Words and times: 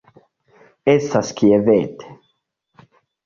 Estas 0.93 1.29
kviete. 1.41 2.09